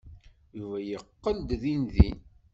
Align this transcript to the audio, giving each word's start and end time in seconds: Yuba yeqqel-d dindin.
Yuba 0.57 0.77
yeqqel-d 0.81 1.49
dindin. 1.61 2.17